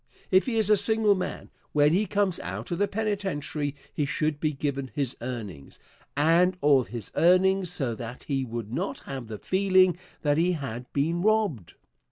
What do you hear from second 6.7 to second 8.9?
his earnings, so that he would